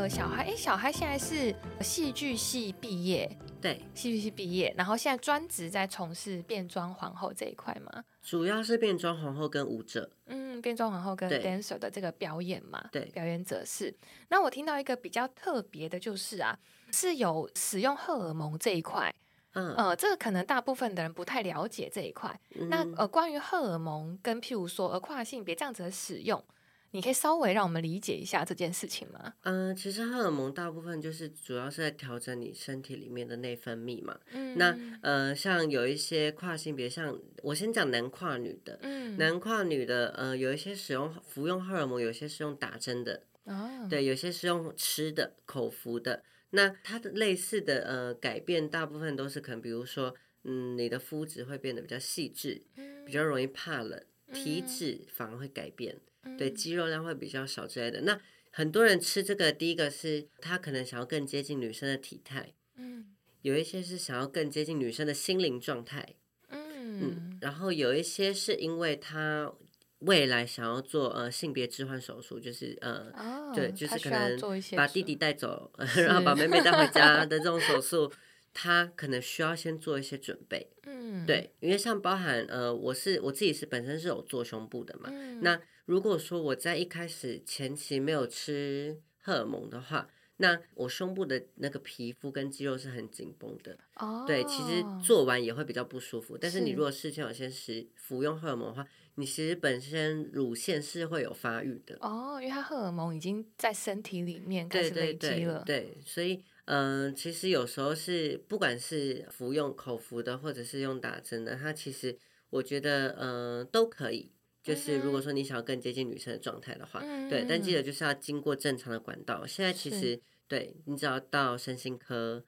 [0.10, 3.30] 小孩，哎，小孩现在是戏剧系毕业，
[3.62, 8.04] 对，戏剧系毕业，然后现在专职在从事变装皇后这一块吗？
[8.24, 13.95] 主要是变装皇后跟舞者，嗯，变装皇后跟 dancer 的这个表演嘛，对，表演者是。
[14.30, 16.58] 那我听到一个比较特别的，就是啊，
[16.91, 19.13] 是有使用荷尔蒙这一块，
[19.54, 22.38] 嗯，呃，这个可能大部分的人不太了解这一块。
[22.56, 26.43] 嗯、那呃，关于荷尔蒙跟譬如说呃跨性别这样子的使用。
[26.91, 29.34] 你可以稍微让我们理解一下这件事情吗？
[29.43, 34.19] 嗯、呃，其实荷尔蒙大部分就是主要是在调整你身体里面的内分泌嘛。
[34.32, 46.23] 嗯，那呃，像有一些跨性别，像我先讲男跨女的，嗯，男跨女的，呃，有一些使用服用荷尔蒙，有些是用打针的，哦，对，有些是用吃的、口服的。
[46.52, 52.63] 那它的类似的呃改变，大部分都是可能，比如说，嗯，你的肤质会变得比较细致，
[53.06, 55.95] 比较容易怕冷，体脂反而会改变。
[56.37, 58.01] 对，肌肉量会比较少之类的。
[58.01, 58.19] 那
[58.51, 63.05] 很多人吃这个，第一个是他可能想要更接近女生的体态，嗯，
[63.41, 66.15] 有一些是想要更接近女生的心灵状态，
[66.49, 69.53] 嗯，嗯，然后有一些是因为他
[69.99, 74.39] 未来想要做呃性别置换手术，就是呃，哦、对，就是可能
[74.75, 78.11] 把弟弟带走， 然后把妹妹带回家 的这种手术。
[78.53, 96.38] 他可能需要先做一些准备，嗯，对，因为像包含呃，我是我自己是本身是有做胸部的嘛，嗯，那如果说我在一开始前期没有吃荷尔蒙的话，那我胸部的那个皮肤跟肌肉是很紧绷的，哦，对，其实做完也会比较不舒服。
[96.38, 106.43] 但是你如果事先有先食服用荷尔蒙的话，你其实本身乳腺是会有发育的，哦，因为它荷尔蒙已经在身体里面开始累积了，对，对，对，所以。
[106.71, 112.15] 嗯、呃，其实有时候是不管是服用口服的，或者是用打针的，它其实
[112.51, 114.32] 我觉得嗯、呃、都可以。
[114.62, 119.45] 就是如果说你想要更接近女生的状态的话，嗯、对，但记得就是要经过正常的管道。
[119.47, 122.43] 现在其实对你只要到身心科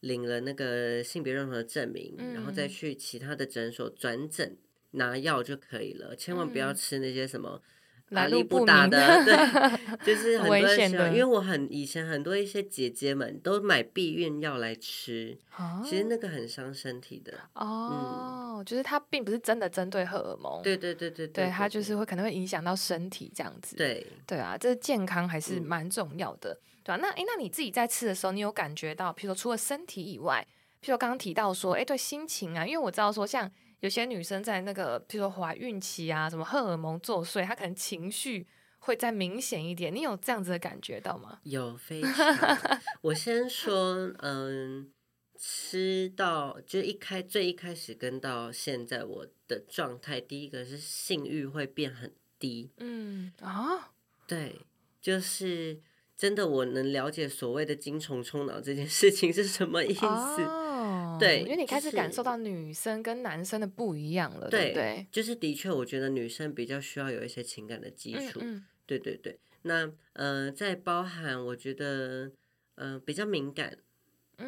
[0.00, 4.56] 领了那个性别认同的证明，嗯、然后再去其他的诊所转诊
[4.92, 7.60] 拿药就可以了，千万不要吃那些什么。
[8.10, 9.34] 来路不打的， 对，
[10.06, 11.08] 就是很危险的。
[11.10, 17.32] 因为我很以前很多一些姐姐们都买避孕药来吃，哦，其实那个很伤身体的。
[17.54, 23.74] 哦，嗯，就是它并不是真的针对荷尔蒙，对对对对对，对，它就是会可能会影响到身体这样子。
[23.74, 30.46] 对对啊，这健康还是蛮重要的，嗯，对啊，那诶，那你自己在吃的时候，你有感觉到，譬如说除了身体以外，
[30.80, 33.50] 譬如刚刚提到说，哎，对心情啊，因为我知道说像。
[33.80, 38.46] 有些女生在那个，比如说怀孕期啊，什么荷尔蒙作祟，她可能情绪
[38.78, 39.94] 会再明显一点。
[39.94, 41.40] 你有这样子的感觉到吗？
[41.42, 42.80] 有，非常。
[43.02, 44.90] 我先说，嗯，
[45.38, 52.70] 吃到就一开最一开始跟到现在我的状态，第一个是性欲会变很低。
[52.78, 53.92] 嗯啊，
[54.26, 54.62] 对，
[55.02, 55.80] 就是
[56.16, 60.06] 真的我能了解所谓的精虫冲脑这件事情是什么意思。
[60.06, 60.65] 哦、
[61.18, 65.06] 对，因为你开始感受到女生跟男生的不一样了，对，对对？
[65.10, 68.40] 就是的确，我觉得女生比较需要有一些情感的基础。
[68.42, 69.38] 嗯嗯对对对。
[69.62, 72.30] 那呃，在包含我觉得
[72.76, 73.76] 呃比较敏感，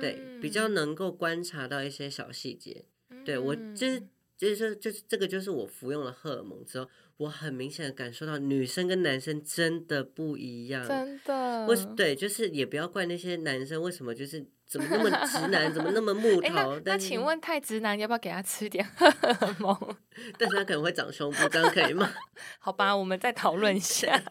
[0.00, 2.84] 对，嗯、比较能够观察到一些小细节。
[3.10, 4.02] 嗯、对我就是
[4.36, 6.88] 就是就是这个就是我服用了荷尔蒙之后。
[7.18, 11.66] 我很明显的感受到，女生跟男生真的不一样，真的。
[11.66, 16.48] 为对，就是也不要怪那些男生，为什么就是怎么那么直男，怎么那么木 头？
[16.52, 19.96] 那，那请问太直男，要不要给他吃点荷尔蒙？
[20.38, 22.12] 但是他可能会长胸部，这样可以吗？
[22.60, 24.22] 好吧，我们再讨论一下。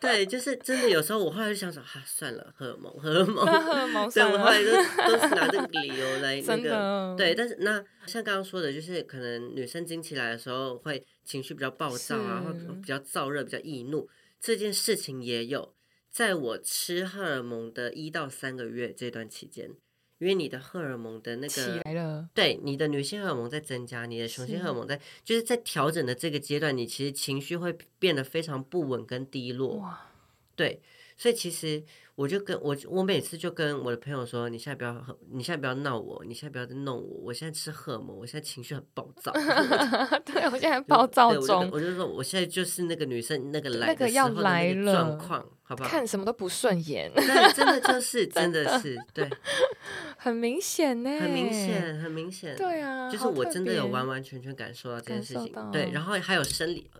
[0.00, 0.88] 对，就是真的。
[0.88, 4.10] 有时候我后来就想说，哈、啊，算了，荷尔蒙，荷尔蒙，荷尔蒙。
[4.10, 7.14] 对，我后来都都是拿这个理由来那个。
[7.14, 14.08] 对，但是那像刚刚说的，就是可能女生经期来的时候会情绪比较暴躁啊，或比较燥热、比较易怒，
[14.40, 15.75] 这件事情也有。
[16.16, 19.70] 在我吃荷尔蒙的一到三个月这段期间。
[20.16, 29.76] 因为你的荷尔蒙的那个起来了，对，你的女性荷尔蒙在增加，你的雄性荷尔蒙在，就是在调整的这个阶段，你其实情绪会变得非常不稳跟低落。
[29.76, 30.06] 哇，
[30.54, 30.80] 对，
[31.18, 31.84] 所以其实。
[32.16, 39.30] 我就跟我我每次就跟我的朋友说，你现在不要你现在不要闹我，你现在不要再弄我，我现在吃荷尔蒙，我现在情绪很暴躁。
[40.24, 41.68] 对，我现在暴躁中。
[41.70, 45.88] 我就说，我现在就是那个女生那个来的时候的那个状况，好不好？
[45.90, 47.10] 看什么都不顺眼。
[47.14, 49.28] 那，真的就是 真的是对，
[50.16, 52.56] 很明显呢，很明显，很明显。
[52.56, 55.52] 对啊，就是我真的有完完全全感受到这件事情。
[55.72, 56.90] 对，然后还有生理。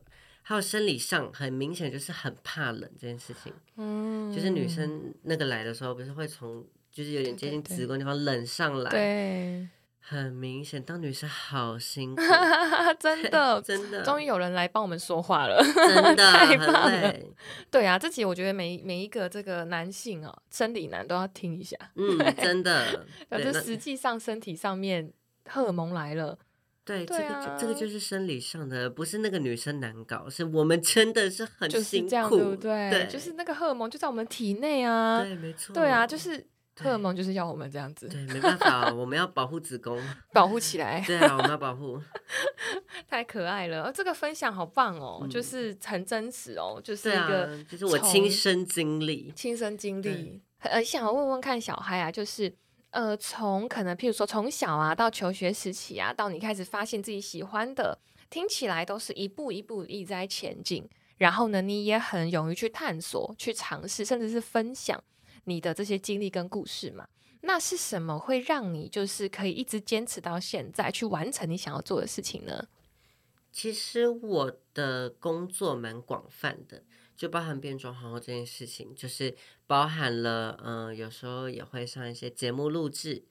[0.49, 9.69] 还有生理上很明显就是很怕冷这件事情，嗯，就是女生那个来的时候，不是会从就是有点接近子宫的地方冷上来，对，
[10.09, 10.81] 很明显。
[10.83, 12.23] 当女生好辛苦，
[13.01, 17.15] 真的 真的，终于有人来帮我们说话了，真的 太棒了。
[17.71, 25.13] 对啊，这集我觉得每每一个这个男性哦，生理男都要听一下，嗯，真的，就实际上身体上面
[25.49, 26.39] 荷尔蒙来了。
[26.85, 32.91] 对，对啊、这个这个就是生理上的，不是那个女生难搞，是我们真的是很辛苦，就是这样对不对？
[32.91, 40.01] 对，就是那个荷尔蒙就在我们体内啊，对，没错，对啊，就是荷尔蒙就是要我们这样子，对，没办法，我们要保护子宫，
[40.33, 42.01] 保护起来，对啊，我们要保护，
[43.09, 52.55] 太可爱了，这个分享好棒哦，嗯、就是很真实哦，就是一个，啊、就是我亲身经历，亲身经历，呃，想要问问看小孩啊，就是。
[52.91, 57.99] 呃，从可能譬如说从小啊到求学时期啊，到你开始发现自己喜欢的，
[58.31, 60.89] 听起来都是一步一步一直在前进。
[61.19, 65.03] 然后呢，你也很勇于去探索、去尝试，甚至是分享
[65.47, 67.09] 你的这些经历跟故事嘛。
[67.41, 72.69] 那是什么会让你就是可以一直坚持到现在，去完成你想要做的事情呢？
[73.51, 76.85] 其实我的工作蛮广泛的。
[77.17, 79.35] 就包含变装皇后这件事情，就是
[79.67, 83.25] 包含了，嗯、有时候也会上一些节目录制，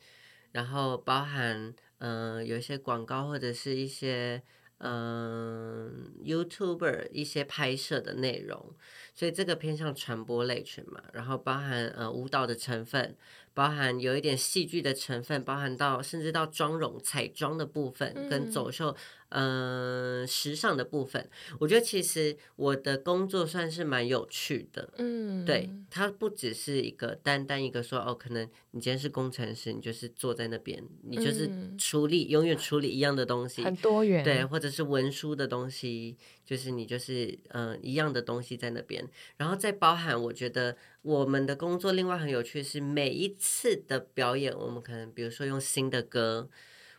[0.54, 4.42] 然后包含，嗯、有一些广告或者是一些，
[4.80, 5.92] 嗯、呃
[6.24, 8.76] ，YouTuber 一些拍摄的内容，
[9.14, 13.16] 所以这个偏向传播类群嘛，然后包含呃舞蹈的成分。
[13.54, 18.94] 包含有一点戏剧的成分，包含到甚至到妆容彩妆的部分，嗯、跟走秀，
[19.30, 21.30] 嗯、呃，时尚的部分。
[21.60, 39.08] 我觉得其实我的工作算是蛮有趣的，嗯，对，它不只是一个单单一个说哦，可能你今天是工程师，你就是坐在那边，你就是处理、嗯、永远处理一样的东西，很多元，对，或者是文书的东西，就是你就是嗯、呃、一样的东西在那边，
[39.38, 40.76] 然后再包含我觉得。
[41.06, 46.50] 我们的工作另外很有趣是，每一次的表演，我们可能比如说用新的歌，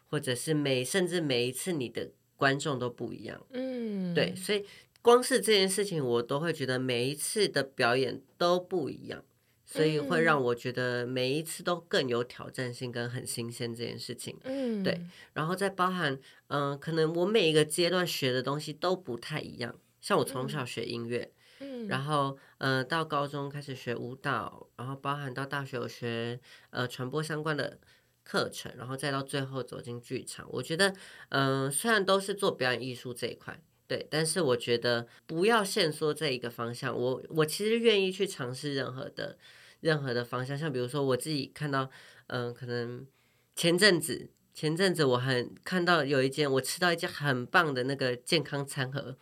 [0.09, 4.65] 或者是每甚至每一次你的观众都不一样，嗯，对，所以
[5.03, 9.25] 光是这件事情，我都会觉得每一次的表演都不一样，
[9.65, 15.01] 所以会让我觉得每一次都更有挑战性跟很新鲜这件事情，嗯，对，
[15.33, 16.13] 然后再包含，
[16.49, 21.33] 嗯、呃，可能我每一个阶段学的东西都不太一样，像我从小学音乐。
[21.59, 26.39] 嗯，然后呃，到高中开始学舞蹈，然后包含到大学有学
[26.69, 27.79] 呃传播相关的
[28.27, 30.45] 课程，然后再到最后走进剧场。
[30.51, 30.93] 我觉得，
[31.29, 36.93] 嗯、虽然都是做表演艺术这一块，对，但是我觉得不要限缩这一个方向。
[36.93, 39.39] 我我其实愿意去尝试任何的
[39.81, 41.89] 任何的方向，像比如说我自己看到，
[42.27, 43.07] 嗯、可能
[43.55, 49.17] 前阵子前阵子我很看到有一间我吃到一间很棒的那个健康餐盒，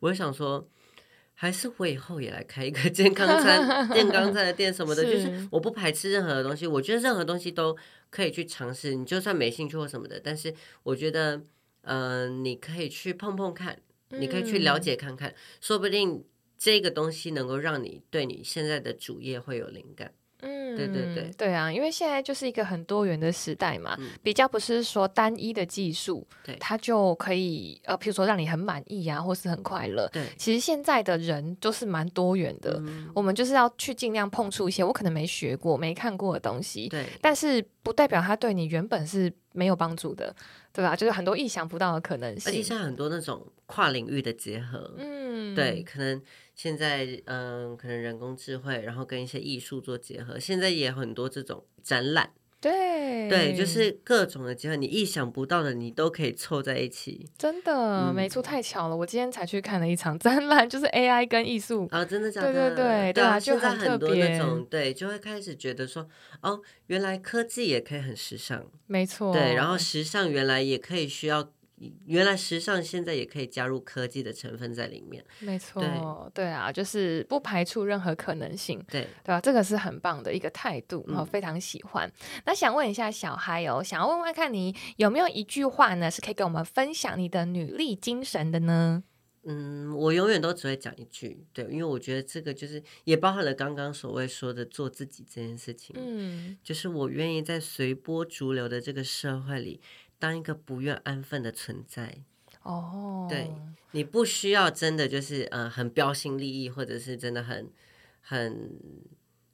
[0.00, 0.66] 我就想说。
[1.38, 7.76] 还是我以后也来开一个 健康餐、健康餐的店什么的，是就是我不排斥任何的东西，我觉得任何东西都
[8.08, 8.94] 可以去尝试。
[8.94, 11.36] 你就算没兴趣或什么的，但是我觉得，
[11.82, 13.78] 嗯、呃，你可以去碰碰看，
[14.08, 16.24] 你可以去了解看看，嗯、说不定
[16.56, 20.12] 这个东西能够让你对你现在的主业会有灵感。
[20.76, 30.08] 嗯，对对对，对啊，因为现在就是一个很多元的时代嘛，嗯、比较不是说单一的技术，对，它就可以呃，譬如说让你很满意啊，或是很快乐。
[30.12, 40.34] 对，其实现在的人都是蛮多元的，嗯、我们就是要去尽量碰触一些我可能没学过、没看过的东西，对，但是不代表它对你原本是没有帮助的，
[40.72, 40.94] 对吧？
[40.94, 46.22] 就是很多意想不到的可能性，而且像很多那种跨领域的结合，嗯，对，可能。
[46.56, 57.28] 现在嗯，可能人工智慧，然后跟一些艺术做结合，现在也很多这种展览，对对，就是各种的结合，你意想不到的，你都可以凑在一起。
[57.36, 58.96] 真的，嗯、没错，太巧了！
[58.96, 62.50] 我今天才去看了一场展览，就是 AI 跟艺术啊、哦，真的假的？
[62.50, 63.90] 对对对，对啊，就很特别。
[63.90, 66.08] 很多那种对，就会开始觉得说，
[66.40, 69.30] 哦，原来科技也可以很时尚，没错。
[69.34, 71.52] 对，然后时尚原来也可以需要。
[72.06, 75.82] 原来时尚现在也可以加入科技的成分在里面，没错，
[76.32, 79.40] 对，对啊，就是不排除任何可能性，对对吧？
[79.40, 82.10] 这个是很棒的一个态度，我、嗯、非常喜欢。
[82.46, 89.02] 那想问一下小嗨哦，想要问问看你有没有一句话呢，是可以跟我们分享你的女力精神的呢？
[89.48, 99.80] 嗯，我永远都只会讲一句，对，因为我觉得这个就是也包含了刚刚所谓说的做自己这件事情，嗯，就是我愿意在随波逐流的这个社会里。
[100.18, 102.22] 当一个不愿安分的存在
[102.62, 103.30] 哦，oh.
[103.30, 103.50] 对，
[103.92, 107.70] 你不需要真的就是呃很标新立异，或者是真的很
[108.20, 108.70] 很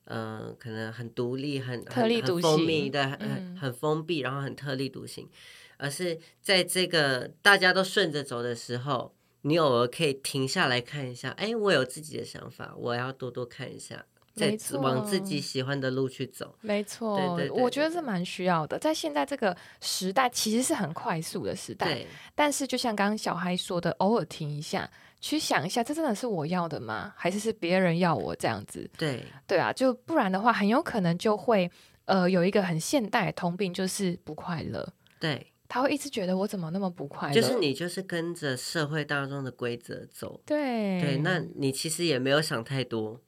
[0.05, 5.29] 嗯、呃、可能很独立、很特立独行、很封闭的、很、嗯、很封闭，然后很特立独行，
[5.77, 14.07] 而是在这个大家都顺着走的时候，你偶尔可以停下来看一下，哎，我有自己的想法，我要多多看一下。
[14.35, 18.79] 在往自己喜欢的路去走，没错，对对我觉得是蛮需要的。
[18.79, 22.07] 在现在这个时代，其实是很快速的时代，对。
[22.35, 27.13] 但是就像刚刚小孩说的，偶尔停一下，去想一下，这真的是我要的吗？
[27.15, 28.91] 还是是别人要我这样子？
[28.97, 31.71] 对，对啊，就不然的话，很有可能就会
[32.07, 34.89] 呃有一个很现代的通病，就是不快乐。
[35.21, 37.35] 对，他会一直觉得我怎么那么不快乐？
[37.35, 43.21] 就是你就是跟着社会大众的规则走，对对，那你其实也没有想太多。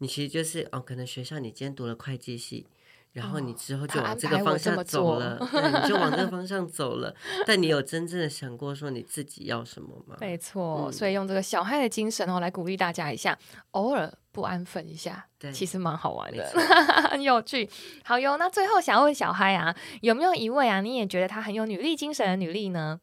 [0.00, 2.66] 你其实就是哦，可能学校你今天读了会计系，
[3.12, 7.14] 然后你之后就往这个方向走了，哦、对，你就往这个 方向走了。
[7.46, 10.16] 但你有真正的想过说你自己要什么吗？
[10.20, 13.38] 没错，嗯、所以用这个小嗨的精神哦来鼓励大家一下，
[13.72, 16.48] 偶尔不安分一下，对，其实蛮好玩的，
[17.10, 17.68] 很有趣。
[18.02, 22.98] 好哟，那最后想要问小嗨啊，有没有一位啊，你也觉得她很有女力精神的女力呢？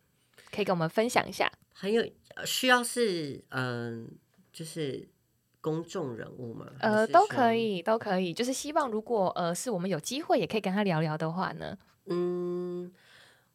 [0.51, 1.51] 可以跟我们分享一下。
[1.73, 2.03] 很有
[2.45, 4.17] 需要是嗯、呃，
[4.51, 5.07] 就是。
[5.67, 6.65] 公众人物吗？
[6.79, 8.33] 呃，都可以，都可以。
[8.33, 11.77] 就是希望，如果呃，是我们有机会，也可以跟他聊聊的话呢。
[12.05, 12.89] 嗯，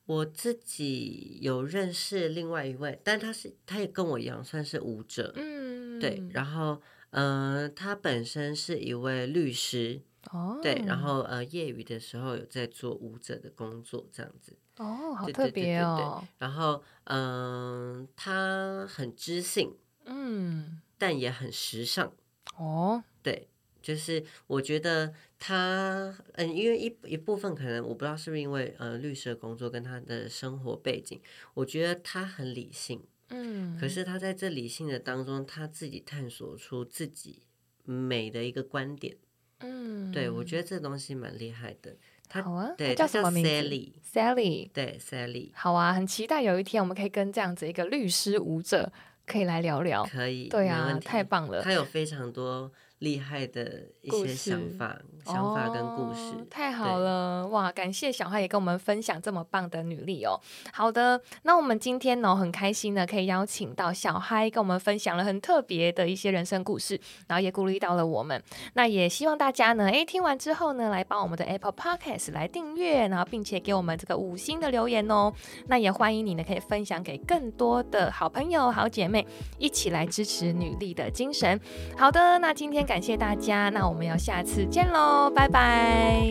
[0.04, 5.32] 我自己有认识另外一位，但他是他也跟我一样，算是舞者。
[5.36, 6.22] 嗯，对。
[6.34, 6.82] 然后，
[7.12, 10.02] 嗯、呃，他本身是一位律师。
[10.30, 10.60] 哦。
[10.62, 10.82] 对。
[10.86, 14.54] 然后，呃，业余的时候有在做舞者的工作，这样子。
[14.76, 16.22] 哦，好特别哦。
[16.36, 19.74] 然后，嗯、呃，他很知性。
[20.04, 20.82] 嗯。
[21.02, 22.12] 但也很时尚
[22.56, 23.48] 哦，对，
[23.82, 31.20] 就是我觉得他，嗯，因为一一部分可能我不知道是不是因为呃律师的工作跟他的生活背景，
[31.54, 37.42] 我觉得他很理性，嗯，可是他在这理性的当中，他自己探索出自己
[37.82, 39.16] 美的一个观点，
[39.58, 41.96] 嗯，对，我觉得这东西蛮厉害的。
[42.28, 45.50] 他好啊，对，叫什么名字？Sally，Sally，对，Sally。
[45.52, 48.92] 好啊，很期待有一天我们可以跟这样子一个律师舞者。
[49.26, 51.62] 可以来聊聊，可以，对啊，太棒了。
[51.62, 52.70] 他有非常多
[53.02, 57.70] 厉害的一些想法、想法跟故事，哦、太好了哇！
[57.72, 60.40] 感谢小嗨也跟我们分享这么棒的女力哦。
[60.72, 68.40] 好的，那我们今天呢很开心的可以邀请到小嗨跟我们分享了很特别的一些人生故事，然后也鼓励到了我们。
[68.74, 75.32] 那也希望大家呢，哎，听完之后呢，来帮我们的 Apple Podcast 来订阅，然后并且给我们这个五星的留言哦。
[75.66, 79.26] 那也欢迎你呢可以分享给更多的好朋友、好姐妹，
[79.58, 81.60] 一起来支持女力的精神。
[81.98, 82.86] 好的，那今天。
[82.92, 86.28] 感谢大家那我们要下次见喽拜拜。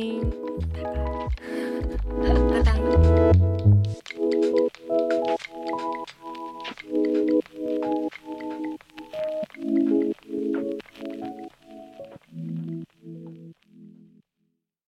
[2.22, 2.72] 拜拜。